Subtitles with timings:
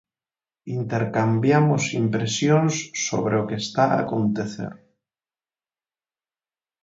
[0.79, 2.73] Intercambiamos impresións
[3.07, 4.73] sobre o que está a acontecer.